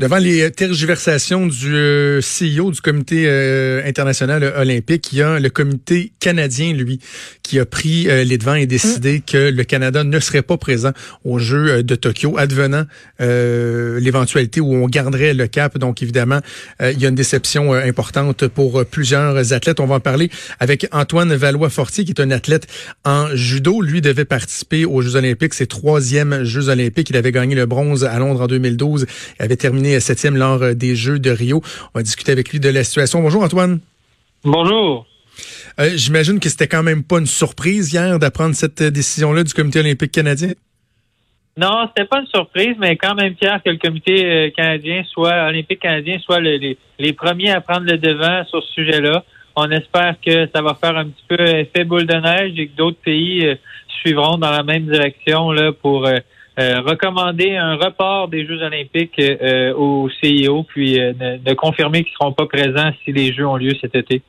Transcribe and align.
Devant 0.00 0.16
les 0.16 0.50
tergiversations 0.50 1.46
du 1.46 1.74
euh, 1.74 2.20
CEO 2.22 2.70
du 2.70 2.80
Comité 2.80 3.24
euh, 3.26 3.86
international 3.86 4.42
olympique, 4.56 5.12
il 5.12 5.18
y 5.18 5.22
a 5.22 5.38
le 5.38 5.50
Comité 5.50 6.12
canadien, 6.20 6.72
lui, 6.72 7.00
qui 7.42 7.58
a 7.58 7.66
pris 7.66 8.08
euh, 8.08 8.24
les 8.24 8.38
devants 8.38 8.54
et 8.54 8.64
décidé 8.64 9.18
mm. 9.18 9.22
que 9.30 9.50
le 9.50 9.62
Canada 9.62 10.02
ne 10.02 10.18
serait 10.18 10.40
pas 10.40 10.56
présent 10.56 10.92
aux 11.26 11.38
Jeux 11.38 11.82
de 11.82 11.94
Tokyo, 11.96 12.38
advenant 12.38 12.86
l'éventualité 13.18 14.62
où 14.62 14.72
on 14.72 14.86
garderait 14.86 15.34
le 15.34 15.46
cap. 15.46 15.76
Donc, 15.76 16.02
évidemment, 16.02 16.40
il 16.80 16.98
y 16.98 17.04
a 17.04 17.10
une 17.10 17.14
déception 17.14 17.74
importante 17.74 18.48
pour 18.48 18.86
plusieurs 18.86 19.52
athlètes. 19.52 19.80
On 19.80 19.86
va 19.86 19.96
en 19.96 20.00
parler 20.00 20.30
avec 20.58 20.86
Antoine 20.92 21.34
Valois-Fortier, 21.34 22.06
qui 22.06 22.12
est 22.12 22.20
un 22.22 22.30
athlète 22.30 22.66
en 23.04 23.28
judo. 23.34 23.82
Lui 23.82 24.00
devait 24.00 24.24
participer 24.24 24.86
aux 24.86 25.02
Jeux 25.02 25.16
olympiques, 25.16 25.52
ses 25.52 25.66
troisièmes 25.66 26.44
Jeux 26.44 26.70
olympiques. 26.70 27.10
Il 27.10 27.16
avait 27.18 27.32
gagné 27.32 27.54
le 27.54 27.66
bronze 27.66 28.04
à 28.04 28.18
Londres 28.18 28.40
en 28.40 28.46
2012. 28.46 29.04
Il 29.38 29.44
avait 29.44 29.56
terminé 29.56 29.89
septième 29.98 30.36
lors 30.36 30.62
euh, 30.62 30.74
des 30.74 30.94
Jeux 30.94 31.18
de 31.18 31.30
Rio. 31.30 31.62
On 31.94 31.98
va 31.98 32.02
discuter 32.04 32.30
avec 32.30 32.50
lui 32.50 32.60
de 32.60 32.68
la 32.68 32.84
situation. 32.84 33.20
Bonjour 33.20 33.42
Antoine. 33.42 33.80
Bonjour. 34.44 35.06
Euh, 35.80 35.90
j'imagine 35.96 36.38
que 36.38 36.48
c'était 36.48 36.68
quand 36.68 36.84
même 36.84 37.02
pas 37.02 37.18
une 37.18 37.26
surprise 37.26 37.92
hier 37.92 38.18
d'apprendre 38.20 38.54
cette 38.54 38.82
euh, 38.82 38.90
décision-là 38.90 39.42
du 39.42 39.52
Comité 39.52 39.80
olympique 39.80 40.12
canadien? 40.12 40.52
Non, 41.56 41.88
c'était 41.88 42.06
pas 42.06 42.20
une 42.20 42.26
surprise, 42.26 42.76
mais 42.78 42.96
quand 42.96 43.14
même 43.14 43.34
fier 43.34 43.60
que 43.64 43.70
le 43.70 43.78
Comité 43.78 44.52
canadien 44.56 45.02
soit 45.10 45.48
olympique 45.48 45.80
canadien 45.80 46.18
soit 46.20 46.38
les, 46.40 46.78
premiers 47.14 47.50
à 47.50 47.60
prendre 47.60 47.86
le 47.86 47.98
devant 47.98 48.44
sur 48.44 48.62
ce 48.62 48.72
sujet-là. 48.74 49.24
On 49.56 49.68
espère 49.70 50.14
que 50.24 50.46
ça 50.54 50.62
va 50.62 50.74
faire 50.74 50.96
un 50.96 51.06
petit 51.06 51.24
peu 51.28 51.42
effet 51.42 51.84
boule 51.84 52.06
de 52.06 52.14
neige 52.14 52.52
et 52.56 52.68
que 52.68 52.76
d'autres 52.76 53.00
pays 53.04 53.58
suivront 54.00 54.38
dans 54.38 54.50
la 54.50 54.62
même 54.62 54.86
direction 54.86 55.52
là 55.52 55.72
pour 55.72 56.06
euh, 56.06 56.18
recommander 56.82 57.56
un 57.56 57.76
report 57.76 58.28
des 58.28 58.46
Jeux 58.46 58.60
olympiques 58.62 59.18
euh, 59.18 59.72
au 59.74 60.08
CIO, 60.20 60.64
puis 60.64 61.00
euh, 61.00 61.12
de, 61.12 61.54
confirmer 61.54 62.02
qu'ils 62.02 62.12
ne 62.12 62.18
seront 62.18 62.32
pas 62.32 62.46
présents 62.46 62.90
si 63.04 63.12
les 63.12 63.32
Jeux 63.32 63.46
ont 63.46 63.56
lieu 63.56 63.72
cet 63.80 63.94
été. 63.94 64.22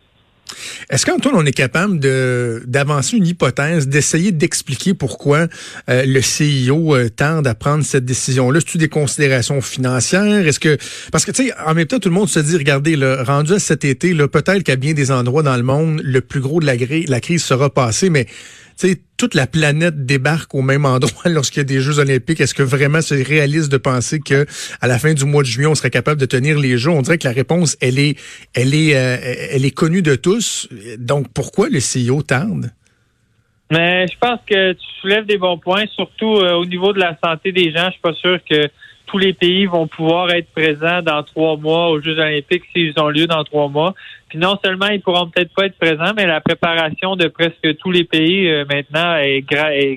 Est-ce 0.90 1.06
qu'Antoine, 1.06 1.36
on 1.36 1.46
est 1.46 1.54
capable 1.54 1.98
de 2.00 2.62
d'avancer 2.68 3.16
une 3.16 3.26
hypothèse, 3.26 3.88
d'essayer 3.88 4.34
d'expliquer 4.34 4.94
pourquoi 4.94 5.48
le 5.88 6.20
CIO 6.20 6.98
tente 7.10 7.48
à 7.48 7.56
prendre 7.56 7.86
cette 7.86 8.04
décision-là? 8.04 8.58
Est-ce 8.58 8.78
des 8.78 8.90
considérations 8.90 9.62
financières? 9.62 10.46
Est-ce 10.46 10.60
que 10.60 10.78
parce 11.10 11.24
que 11.24 11.32
tu 11.32 11.48
sais, 11.48 11.54
en 11.66 11.74
même 11.74 11.88
temps, 11.88 12.00
tout 12.00 12.10
le 12.10 12.16
monde 12.16 12.28
se 12.28 12.40
dit, 12.42 12.58
regardez, 12.58 12.98
rendu 13.24 13.54
à 13.54 13.60
cet 13.60 13.86
été, 13.86 14.14
peut-être 14.14 14.64
qu'à 14.64 14.76
bien 14.76 14.92
des 14.92 15.10
endroits 15.10 15.42
dans 15.42 15.56
le 15.56 15.64
monde, 15.64 16.02
le 16.04 16.20
plus 16.20 16.42
gros 16.42 16.60
de 16.60 16.66
la 16.66 17.20
crise 17.22 17.44
sera 17.44 17.70
passé, 17.70 18.10
mais 18.10 18.28
toute 19.18 19.36
la 19.36 19.48
planète 19.48 20.06
débarque 20.06 20.56
au 20.56 20.62
même 20.62 20.86
endroit 20.86 21.24
lorsqu'il 21.26 21.60
y 21.60 21.62
a 21.62 21.66
des 21.66 21.82
Jeux 21.82 22.00
olympiques. 22.00 22.42
Est-ce 22.42 22.54
que 22.54 22.64
vraiment 22.64 23.02
c'est 23.02 23.22
réaliste 23.22 23.72
de 23.72 23.78
penser 23.78 24.20
que 24.20 24.46
à 24.82 24.88
la 24.88 25.00
fin 25.00 25.14
du 25.14 25.26
mois 25.26 25.44
de 25.44 25.48
juillet, 25.48 25.68
on 25.68 25.76
serait 25.76 25.92
capable 25.92 26.20
de 26.20 26.26
tenir 26.26 26.60
les 26.60 26.78
Jeux? 26.78 26.90
On 26.90 27.02
dirait 27.02 27.18
que 27.18 27.28
la 27.28 27.34
réponse, 27.34 27.78
elle 27.82 28.00
est, 28.00 28.18
elle 28.54 28.74
est, 28.74 28.96
euh, 28.96 29.18
elle 29.52 29.66
est 29.66 29.72
connue 29.72 30.02
de 30.02 30.16
tous. 30.16 30.68
Donc, 30.98 31.28
pourquoi 31.34 31.70
le 31.70 31.80
CEO 31.80 32.24
tarde? 32.24 32.72
Mais 33.72 34.06
je 34.08 34.18
pense 34.20 34.40
que 34.46 34.74
tu 34.74 34.86
soulèves 35.00 35.26
des 35.26 35.38
bons 35.38 35.58
points, 35.58 35.86
surtout 35.96 36.36
euh, 36.36 36.54
au 36.54 36.66
niveau 36.66 36.94
de 36.94 37.00
la 37.00 37.18
santé 37.24 37.52
des 37.52 37.72
gens. 37.72 37.86
Je 37.86 37.92
suis 37.92 38.02
pas 38.02 38.14
sûr 38.14 38.38
que 38.48 38.70
tous 39.12 39.18
les 39.18 39.34
pays 39.34 39.66
vont 39.66 39.88
pouvoir 39.88 40.30
être 40.32 40.50
présents 40.54 41.02
dans 41.02 41.22
trois 41.24 41.58
mois 41.58 41.90
aux 41.90 42.02
Jeux 42.02 42.18
olympiques 42.18 42.64
s'ils 42.72 42.94
ont 42.98 43.10
lieu 43.10 43.28
dans 43.28 43.44
trois 43.44 43.68
mois. 43.68 43.94
Puis 44.30 44.40
non 44.40 44.58
seulement 44.64 44.88
ils 44.88 45.02
pourront 45.02 45.30
peut-être 45.30 45.54
pas 45.54 45.66
être 45.66 45.78
présents, 45.78 46.14
mais 46.16 46.26
la 46.26 46.40
préparation 46.40 47.18
de 47.18 47.28
presque 47.28 47.78
tous 47.78 47.92
les 47.92 48.06
pays 48.06 48.50
euh, 48.50 48.64
maintenant 48.70 49.16
est, 49.18 49.42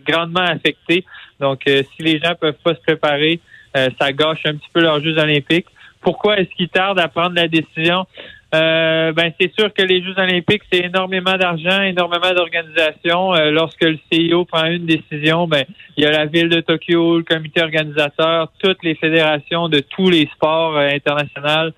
grandement 0.04 0.40
affectée. 0.40 1.04
Donc, 1.38 1.60
euh, 1.68 1.82
si 1.94 2.02
les 2.02 2.18
gens 2.18 2.34
peuvent 2.40 2.58
pas 2.64 2.74
se 2.74 2.80
préparer, 2.80 3.38
euh, 3.76 3.88
ça 4.00 4.12
gâche 4.12 4.44
un 4.46 4.54
petit 4.54 4.70
peu 4.72 4.80
leurs 4.80 5.00
Jeux 5.00 5.16
olympiques. 5.18 5.66
Pourquoi 6.00 6.38
est-ce 6.38 6.50
qu'ils 6.56 6.68
tardent 6.68 6.98
à 7.00 7.08
prendre 7.08 7.36
la 7.36 7.46
décision? 7.46 8.06
Euh, 8.54 9.12
ben 9.12 9.32
c'est 9.40 9.52
sûr 9.58 9.72
que 9.72 9.82
les 9.82 10.02
Jeux 10.02 10.16
olympiques, 10.16 10.62
c'est 10.70 10.84
énormément 10.84 11.36
d'argent, 11.36 11.82
énormément 11.82 12.32
d'organisation. 12.34 13.34
Euh, 13.34 13.50
lorsque 13.50 13.82
le 13.82 13.98
CIO 14.12 14.44
prend 14.44 14.66
une 14.66 14.86
décision, 14.86 15.48
ben 15.48 15.64
il 15.96 16.04
y 16.04 16.06
a 16.06 16.12
la 16.12 16.26
ville 16.26 16.48
de 16.48 16.60
Tokyo, 16.60 17.18
le 17.18 17.24
comité 17.24 17.62
organisateur, 17.62 18.52
toutes 18.62 18.82
les 18.84 18.94
fédérations 18.94 19.68
de 19.68 19.80
tous 19.80 20.08
les 20.08 20.28
sports 20.34 20.76
euh, 20.76 20.88
internationaux. 20.88 21.72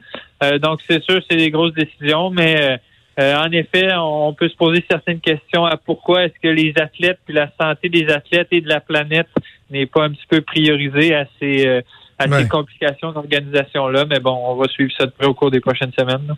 donc 0.61 0.81
c'est 0.87 1.03
sûr, 1.03 1.23
c'est 1.31 1.37
des 1.37 1.51
grosses 1.51 1.73
décisions, 1.73 2.29
mais 2.31 2.79
en 3.19 3.51
effet, 3.51 3.89
on 3.97 4.35
peut 4.35 4.51
se 4.51 4.57
poser 4.57 4.85
certaines 4.91 5.21
questions 5.21 5.65
à 5.65 5.79
pourquoi 5.79 6.25
est-ce 6.25 6.39
que 6.43 6.49
les 6.49 6.75
athlètes 6.77 7.19
puis 7.25 7.35
la 7.35 7.51
santé 7.59 7.89
des 7.89 8.07
athlètes 8.11 8.49
et 8.51 8.61
de 8.61 8.69
la 8.69 8.81
planète 8.81 9.29
n'est 9.71 9.87
pas 9.87 10.05
un 10.05 10.11
petit 10.11 10.27
peu 10.29 10.43
priorisée 10.43 11.15
à 11.15 11.25
ces 11.41 11.83
à 12.19 12.29
ces 12.29 12.49
complications 12.49 13.13
d'organisation-là. 13.13 14.05
Mais 14.09 14.21
bon, 14.21 14.37
on 14.47 14.57
va 14.57 14.69
suivre 14.69 14.93
ça 14.97 15.07
de 15.07 15.11
près 15.11 15.27
au 15.27 15.35
cours 15.35 15.51
des 15.51 15.61
prochaines 15.61 15.93
semaines. 15.93 16.35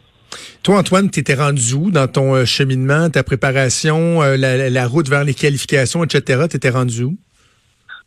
Toi, 0.63 0.79
Antoine, 0.79 1.11
tu 1.11 1.21
étais 1.21 1.35
rendu 1.35 1.75
où 1.75 1.91
dans 1.91 2.09
ton 2.09 2.35
euh, 2.35 2.45
cheminement, 2.45 3.09
ta 3.11 3.23
préparation, 3.23 4.23
euh, 4.23 4.37
la, 4.37 4.87
route 4.87 5.09
vers 5.09 5.25
les 5.25 5.35
qualifications, 5.35 6.05
etc.? 6.05 6.45
Tu 6.51 6.57
étais 6.57 6.71
rendu 6.71 7.05
où? 7.05 7.17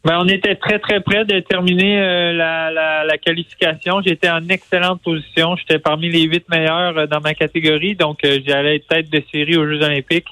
Ben, 0.03 0.19
on 0.19 0.27
était 0.27 0.55
très, 0.55 0.79
très 0.79 0.99
près 0.99 1.25
de 1.25 1.39
terminer 1.41 1.99
euh, 1.99 2.33
la, 2.33 3.17
qualification. 3.17 4.01
J'étais 4.05 4.29
en 4.29 4.47
excellente 4.49 5.01
position. 5.01 5.55
J'étais 5.55 5.79
parmi 5.79 6.09
les 6.09 6.23
huit 6.23 6.47
meilleurs 6.49 7.07
dans 7.07 7.21
ma 7.21 7.33
catégorie, 7.33 7.95
donc 7.95 8.19
j'allais 8.23 8.77
être 8.77 8.87
tête 8.87 9.09
de 9.09 9.21
série 9.31 9.57
aux 9.57 9.67
Jeux 9.67 9.81
olympiques. 9.83 10.29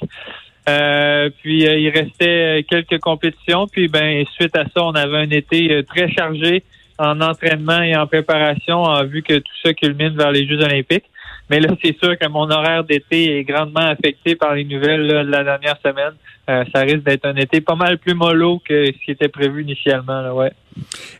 puis 1.42 1.64
il 1.64 1.90
restait 1.90 2.66
quelques 2.68 3.00
compétitions. 3.00 3.68
Puis 3.68 3.88
ben 3.88 4.26
suite 4.34 4.56
à 4.56 4.64
ça, 4.66 4.84
on 4.84 4.94
avait 4.94 5.18
un 5.18 5.30
été 5.30 5.84
très 5.88 6.12
chargé 6.12 6.64
en 7.00 7.22
entraînement 7.22 7.82
et 7.82 7.96
en 7.96 8.06
préparation 8.06 8.84
en 8.84 9.04
vue 9.06 9.24
que 9.24 9.38
tout 9.40 9.54
ça 9.64 9.74
culmine 9.74 10.16
vers 10.16 10.32
les 10.32 10.48
Jeux 10.48 10.62
olympiques. 10.62 11.06
Mais 11.50 11.60
là, 11.60 11.70
c'est 11.84 11.98
sûr 11.98 12.18
que 12.18 12.28
mon 12.28 12.50
horaire 12.52 12.84
d'été 12.84 13.40
est 13.40 13.44
grandement 13.44 13.80
affecté 13.80 14.36
par 14.36 14.54
les 14.54 14.66
nouvelles 14.66 15.08
de 15.08 15.32
la 15.32 15.44
dernière 15.44 15.78
semaine. 15.84 16.14
Euh, 16.48 16.64
ça 16.74 16.82
risque 16.82 17.04
d'être 17.04 17.26
un 17.26 17.36
été 17.36 17.62
pas 17.62 17.76
mal 17.76 17.98
plus 17.98 18.14
mollo 18.14 18.62
que 18.68 18.86
ce 18.86 19.06
qui 19.06 19.12
était 19.12 19.30
prévu 19.30 19.64
initialement. 19.64 20.22
Là, 20.22 20.34
ouais. 20.34 20.52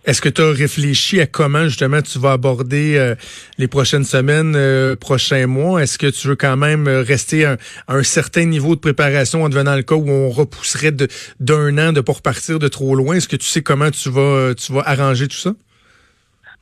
Est-ce 0.06 0.22
que 0.22 0.30
tu 0.30 0.42
as 0.42 0.52
réfléchi 0.52 1.20
à 1.20 1.26
comment 1.26 1.64
justement 1.64 2.02
tu 2.02 2.20
vas 2.20 2.34
aborder 2.34 2.96
euh, 2.98 3.16
les 3.58 3.68
prochaines 3.68 4.04
semaines, 4.04 4.54
euh, 4.56 4.96
prochains 4.96 5.48
mois? 5.48 5.82
Est-ce 5.82 5.98
que 5.98 6.08
tu 6.08 6.28
veux 6.28 6.36
quand 6.36 6.58
même 6.58 6.88
rester 6.88 7.46
à 7.46 7.58
un, 7.88 8.04
certain 8.04 8.46
niveau 8.46 8.76
de 8.76 8.82
préparation 8.82 9.44
en 9.44 9.50
devenant 9.50 9.76
le 9.76 9.84
cas 9.84 9.96
où 9.96 10.10
on 10.10 10.30
repousserait 10.30 10.94
d'un 11.40 11.78
an 11.78 11.92
de 11.92 12.02
pas 12.02 12.14
repartir 12.14 12.60
de 12.60 12.68
trop 12.68 12.96
loin? 12.96 13.16
Est-ce 13.16 13.28
que 13.28 13.36
tu 13.36 13.48
sais 13.48 13.62
comment 13.62 13.90
tu 13.90 14.10
vas 14.10 14.54
tu 14.56 14.74
vas 14.74 14.82
arranger 14.86 15.28
tout 15.28 15.38
ça? 15.38 15.54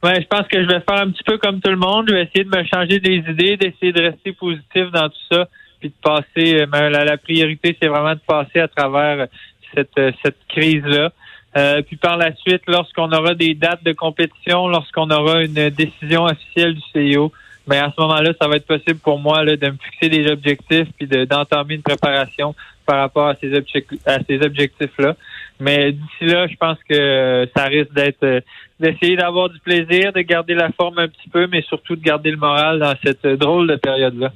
Ouais, 0.04 0.22
je 0.22 0.28
pense 0.28 0.48
que 0.48 0.62
je 0.62 0.68
vais 0.68 0.80
faire 0.82 1.02
un 1.02 1.10
petit 1.10 1.24
peu 1.24 1.38
comme 1.38 1.60
tout 1.60 1.72
le 1.72 1.78
monde. 1.78 2.06
Je 2.08 2.14
vais 2.14 2.24
essayer 2.24 2.44
de 2.44 2.56
me 2.56 2.64
changer 2.64 3.00
des 3.00 3.16
idées, 3.16 3.58
d'essayer 3.58 3.92
de 3.92 4.02
rester 4.02 4.32
positif 4.32 4.92
dans 4.92 5.10
tout 5.10 5.26
ça, 5.32 5.48
puis 5.80 5.90
de 5.90 5.96
passer. 6.02 6.62
Euh, 6.62 6.90
la, 6.90 7.18
priorité, 7.18 7.76
c'est 7.82 7.88
vraiment 7.88 8.14
de 8.14 8.20
passer 8.26 8.60
à 8.60 8.68
travers 8.68 9.28
cette, 9.74 9.98
euh, 9.98 10.12
cette 10.24 10.38
crise-là. 10.50 11.12
Euh, 11.58 11.82
puis 11.82 11.96
par 11.96 12.18
la 12.18 12.36
suite, 12.36 12.62
lorsqu'on 12.68 13.12
aura 13.12 13.34
des 13.34 13.56
dates 13.56 13.84
de 13.84 13.94
compétition, 13.94 14.68
lorsqu'on 14.68 15.10
aura 15.10 15.44
une 15.44 15.70
décision 15.70 16.26
officielle 16.26 16.76
du 16.76 16.82
CIO, 16.94 17.32
mais 17.68 17.82
ben, 17.82 17.88
à 17.88 17.94
ce 17.96 18.00
moment-là, 18.02 18.32
ça 18.40 18.48
va 18.48 18.58
être 18.58 18.68
possible 18.68 19.00
pour 19.00 19.20
moi 19.20 19.44
là, 19.44 19.56
de 19.56 19.68
me 19.68 19.78
fixer 19.78 20.10
des 20.10 20.30
objectifs 20.32 20.88
puis 20.98 21.08
d'entamer 21.08 21.76
une 21.76 21.82
préparation 21.82 22.54
par 22.86 23.00
rapport 23.00 23.28
à 23.28 23.36
ces 23.36 24.42
objectifs-là. 24.42 25.16
Mais 25.60 25.92
d'ici 25.92 26.26
là, 26.26 26.48
je 26.48 26.56
pense 26.56 26.78
que 26.88 27.48
ça 27.56 27.66
risque 27.66 27.94
d'être 27.94 28.24
euh, 28.24 28.42
d'essayer 28.80 29.16
d'avoir 29.16 29.50
du 29.50 29.60
plaisir, 29.60 30.14
de 30.14 30.22
garder 30.22 30.54
la 30.54 30.70
forme 30.72 31.00
un 31.00 31.08
petit 31.08 31.30
peu, 31.30 31.48
mais 31.48 31.64
surtout 31.64 31.96
de 31.96 32.04
garder 32.04 32.30
le 32.32 32.38
moral 32.38 32.80
dans 32.80 32.94
cette 33.04 33.26
drôle 33.26 33.68
de 33.68 33.76
période-là. 33.76 34.32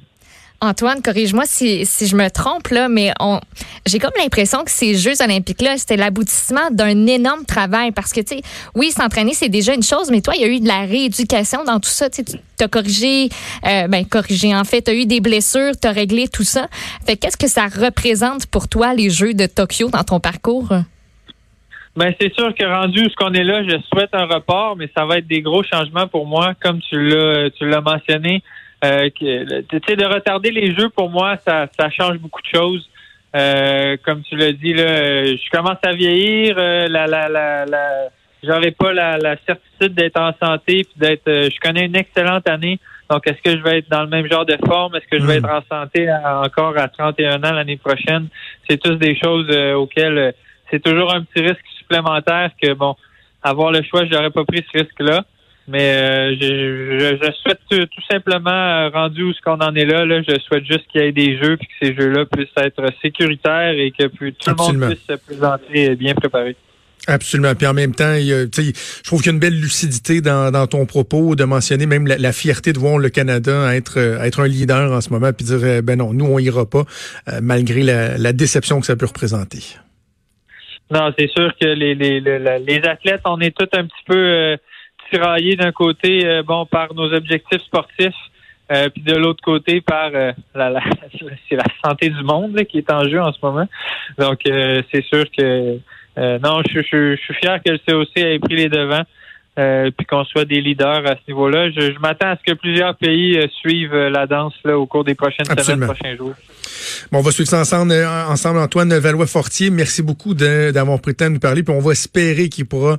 Antoine, 0.64 1.02
corrige-moi 1.02 1.46
si, 1.48 1.88
si 1.88 2.06
je 2.06 2.16
me 2.16 2.30
trompe, 2.30 2.68
là, 2.68 2.88
mais 2.88 3.12
on, 3.20 3.40
j'ai 3.88 3.98
comme 3.98 4.12
l'impression 4.16 4.64
que 4.64 4.70
ces 4.70 4.94
Jeux 4.94 5.20
olympiques-là, 5.20 5.76
c'était 5.78 5.98
l'aboutissement 5.98 6.70
d'un 6.70 7.08
énorme 7.08 7.46
travail 7.46 7.92
parce 7.92 8.14
que, 8.14 8.22
tu 8.22 8.36
sais, 8.36 8.42
oui, 8.76 8.92
s'entraîner, 8.92 9.34
c'est 9.34 9.50
déjà 9.50 9.74
une 9.74 9.82
chose, 9.82 10.12
mais 10.12 10.22
toi, 10.22 10.36
il 10.36 10.42
y 10.42 10.46
a 10.46 10.48
eu 10.48 10.60
de 10.60 10.68
la 10.68 10.82
rééducation 10.82 11.64
dans 11.64 11.80
tout 11.80 11.90
ça. 11.90 12.12
Tu 12.12 12.24
as 12.60 12.68
corrigé, 12.68 13.30
euh, 13.66 13.88
ben, 13.88 14.06
corrigé, 14.06 14.56
en 14.56 14.64
fait, 14.64 14.84
tu 14.84 14.92
as 14.92 14.94
eu 14.94 15.08
des 15.08 15.20
blessures, 15.20 15.72
tu 15.82 15.88
as 15.88 15.92
réglé 15.92 16.28
tout 16.28 16.44
ça. 16.44 16.68
Fait 17.08 17.18
qu'est-ce 17.18 17.38
que 17.38 17.48
ça 17.48 17.66
représente 17.66 18.46
pour 18.46 18.68
toi, 18.68 18.94
les 18.94 19.10
Jeux 19.10 19.34
de 19.34 19.48
Tokyo, 19.48 19.90
dans 19.90 20.04
ton 20.04 20.20
parcours? 20.20 20.70
Ben, 21.96 22.14
c'est 22.20 22.34
sûr 22.34 22.54
que 22.56 22.64
rendu 22.64 23.06
où 23.06 23.10
ce 23.10 23.16
qu'on 23.16 23.34
est 23.34 23.44
là, 23.44 23.64
je 23.64 23.78
souhaite 23.94 24.14
un 24.14 24.26
report, 24.26 24.78
mais 24.78 24.90
ça 24.96 25.06
va 25.06 25.18
être 25.18 25.28
des 25.28 25.42
gros 25.42 25.62
changements 25.64 26.08
pour 26.08 26.26
moi, 26.26 26.54
comme 26.62 26.80
tu 26.82 26.98
l'as, 26.98 27.50
tu 27.50 27.68
l'as 27.68 27.82
mentionné. 27.82 28.42
Euh, 28.84 29.10
de 29.10 30.14
retarder 30.14 30.52
les 30.52 30.74
jeux, 30.74 30.90
pour 30.90 31.10
moi, 31.10 31.36
ça, 31.46 31.68
ça 31.78 31.90
change 31.90 32.18
beaucoup 32.18 32.42
de 32.42 32.60
choses. 32.60 32.90
Euh, 33.36 33.98
comme 34.04 34.24
tu 34.24 34.36
l'as 34.36 34.52
dit, 34.54 34.74
là, 34.74 35.26
je 35.26 35.50
commence 35.52 35.78
à 35.84 35.94
vieillir. 35.94 36.56
Euh, 36.58 36.88
la, 36.88 37.08
la, 37.08 37.30
la, 37.30 37.66
la 37.66 38.10
j'aurai 38.44 38.72
pas 38.72 38.92
la, 38.92 39.18
la 39.18 39.36
certitude 39.46 39.94
d'être 39.94 40.20
en 40.20 40.34
santé 40.42 40.84
puis 40.84 40.96
d'être. 40.96 41.28
Euh, 41.28 41.50
je 41.54 41.60
connais 41.60 41.86
une 41.86 41.96
excellente 41.96 42.48
année. 42.50 42.80
Donc, 43.10 43.28
est-ce 43.28 43.42
que 43.42 43.58
je 43.58 43.64
vais 43.64 43.80
être 43.80 43.90
dans 43.90 44.04
le 44.04 44.08
même 44.08 44.30
genre 44.30 44.46
de 44.46 44.58
forme? 44.66 44.96
Est-ce 44.96 45.08
que 45.08 45.20
je 45.20 45.26
vais 45.26 45.40
hmm. 45.40 45.46
être 45.46 45.54
en 45.54 45.82
santé 45.82 46.10
encore 46.12 46.78
à 46.78 46.88
31 46.88 47.44
ans 47.44 47.54
l'année 47.54 47.78
prochaine? 47.78 48.28
C'est 48.70 48.82
tous 48.82 48.96
des 48.96 49.18
choses 49.18 49.50
auxquelles 49.76 50.34
c'est 50.70 50.82
toujours 50.82 51.14
un 51.14 51.22
petit 51.22 51.42
risque 51.42 51.66
supplémentaire 51.92 52.52
que 52.62 52.74
bon, 52.74 52.96
avoir 53.44 53.72
le 53.72 53.82
choix, 53.84 54.06
j'aurais 54.12 54.32
pas 54.32 54.46
pris 54.46 54.64
ce 54.72 54.80
risque-là. 54.80 55.26
Mais 55.68 56.36
je, 56.36 57.18
je, 57.22 57.32
souhaite 57.44 57.60
tout 57.70 58.02
simplement, 58.10 58.90
rendu 58.90 59.24
où 59.24 59.34
ce 59.34 59.42
qu'on 59.42 59.60
en 59.60 59.74
est 59.76 59.86
là, 59.86 60.06
là, 60.06 60.22
je 60.28 60.38
souhaite 60.40 60.66
juste 60.66 60.88
qu'il 60.92 61.02
y 61.02 61.06
ait 61.06 61.12
des 61.12 61.38
jeux 61.42 61.56
puis 61.56 61.68
que 61.68 61.86
ces 61.86 61.96
jeux-là 61.96 62.26
puissent 62.26 62.50
être 62.58 62.84
sécuritaires 63.02 63.74
et 63.78 63.92
que 63.92 64.08
tout 64.08 64.26
le 64.48 64.56
monde 64.56 64.90
puisse 64.90 65.06
se 65.08 65.14
présenter 65.14 65.96
bien 65.96 66.16
préparé. 66.16 66.56
Absolument. 67.08 67.56
Puis 67.56 67.68
en 67.68 67.74
même 67.74 67.96
temps, 67.96 68.14
je 68.16 69.02
trouve 69.04 69.22
qu'il 69.22 69.32
y 69.32 69.34
a 69.34 69.34
une 69.34 69.40
belle 69.40 69.60
lucidité 69.60 70.22
dans, 70.22 70.52
dans 70.52 70.68
ton 70.68 70.86
propos 70.86 71.36
de 71.36 71.44
mentionner 71.44 71.86
même 71.86 72.06
la, 72.08 72.34
fierté 72.34 72.74
de 72.74 72.80
voir 72.80 72.98
le 72.98 73.10
Canada 73.10 73.74
être, 73.76 73.98
être 73.98 74.42
un 74.42 74.48
leader 74.48 74.92
en 74.92 75.02
ce 75.02 75.10
moment, 75.10 75.32
puis 75.32 75.46
dire 75.46 75.64
eh, 75.66 75.82
ben 75.82 75.98
non, 75.98 76.14
nous 76.14 76.26
on 76.26 76.38
ira 76.38 76.66
pas 76.66 76.86
euh, 77.28 77.40
malgré 77.42 77.82
la, 77.82 78.18
la, 78.18 78.34
déception 78.34 78.80
que 78.80 78.86
ça 78.86 78.96
peut 78.96 79.08
représenter. 79.08 79.64
Non, 80.92 81.12
c'est 81.18 81.30
sûr 81.30 81.52
que 81.60 81.68
les, 81.68 81.96
les, 81.96 82.20
les, 82.20 82.82
athlètes, 82.88 83.22
on 83.26 83.40
est 83.40 83.56
tous 83.56 83.70
un 83.78 83.86
petit 83.86 84.04
peu 84.06 84.18
euh, 84.18 84.58
tiraillés 85.10 85.56
d'un 85.56 85.72
côté, 85.72 86.26
euh, 86.26 86.44
bon, 86.44 86.66
par 86.66 86.94
nos 86.94 87.12
objectifs 87.14 87.62
sportifs. 87.62 88.14
puis 88.70 89.04
de 89.04 89.16
l'autre 89.16 89.42
côté 89.44 89.82
par 89.82 90.12
la, 90.12 90.34
la 90.56 90.82
c'est 91.50 91.56
la 91.56 91.66
santé 91.84 92.10
du 92.10 92.24
monde 92.24 92.64
qui 92.66 92.78
est 92.78 92.92
en 92.92 93.08
jeu 93.08 93.22
en 93.22 93.32
ce 93.34 93.40
moment. 93.42 93.68
Donc 94.18 94.42
c'est 94.46 95.04
sûr 95.06 95.26
que 95.38 95.80
euh, 96.18 96.40
non, 96.40 96.62
je, 96.70 96.82
je, 96.82 97.16
je, 97.16 97.22
suis 97.22 97.34
fier 97.36 97.62
que 97.64 97.72
le 97.72 97.78
COC 97.78 98.18
ait 98.18 98.40
pris 98.40 98.56
les 98.56 98.70
devants. 98.70 99.04
Euh, 99.60 99.92
puis 99.96 100.06
qu'on 100.06 100.24
soit 100.24 100.46
des 100.46 100.62
leaders 100.62 101.06
à 101.06 101.16
ce 101.16 101.30
niveau-là. 101.30 101.72
Je, 101.72 102.00
m'attends 102.00 102.30
à 102.30 102.38
ce 102.38 102.52
que 102.52 102.58
plusieurs 102.58 102.96
pays 102.96 103.38
euh, 103.38 103.48
suivent 103.60 103.94
la 103.94 104.26
danse 104.26 104.54
là, 104.64 104.80
au 104.80 104.86
cours 104.86 105.04
des 105.04 105.14
prochaines 105.14 105.46
semaines, 105.46 105.88
prochains 105.88 106.16
jours. 106.16 106.34
Bon, 107.12 107.20
on 107.20 107.22
va 107.22 107.32
suivre 107.32 107.50
ça 107.50 107.60
ensemble, 107.60 107.94
ensemble 108.30 108.60
Antoine 108.60 108.98
Valois-Fortier. 108.98 109.70
Merci 109.70 110.04
beaucoup 110.04 110.34
d'avoir 110.36 111.02
pris 111.02 111.12
le 111.12 111.18
temps 111.18 111.26
de 111.26 111.34
nous 111.34 111.40
parler. 111.40 111.64
Puis 111.64 111.74
on 111.76 111.82
va 111.82 111.92
espérer 111.92 112.48
qu'il 112.48 112.66
pourra 112.66 112.96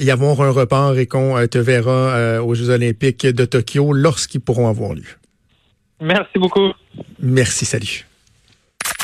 y 0.00 0.10
avoir 0.10 0.40
un 0.40 0.50
report 0.50 0.98
et 0.98 1.06
qu'on 1.06 1.36
te 1.46 1.58
verra 1.58 2.42
aux 2.42 2.54
Jeux 2.54 2.70
olympiques 2.70 3.24
de 3.24 3.44
Tokyo 3.44 3.92
lorsqu'ils 3.92 4.40
pourront 4.40 4.68
avoir 4.68 4.94
lieu. 4.94 5.02
Merci 6.00 6.36
beaucoup. 6.38 6.72
Merci, 7.20 7.64
salut. 7.64 8.04